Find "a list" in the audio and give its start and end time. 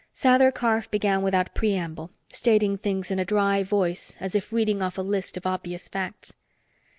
4.97-5.37